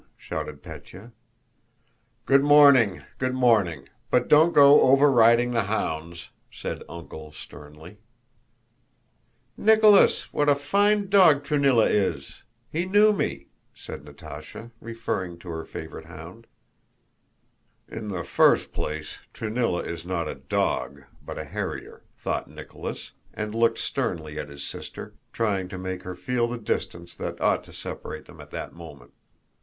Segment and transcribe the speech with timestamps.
[0.17, 1.11] shouted Pétya.
[2.25, 3.87] "Good morning, good morning!
[4.09, 7.99] But don't go overriding the hounds," said "Uncle" sternly.
[9.55, 12.41] "Nicholas, what a fine dog Truníla is!
[12.71, 16.47] He knew me," said Natásha, referring to her favorite hound.
[17.87, 23.53] "In the first place, Truníla is not a 'dog,' but a harrier," thought Nicholas, and
[23.53, 27.71] looked sternly at his sister, trying to make her feel the distance that ought to
[27.71, 29.13] separate them at that moment.